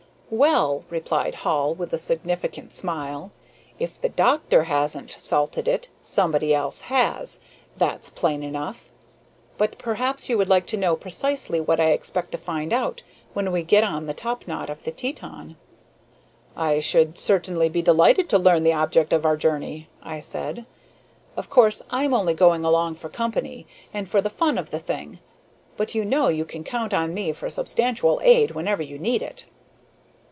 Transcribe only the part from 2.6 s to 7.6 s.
smile, "if the doctor hasn't salted it somebody else has,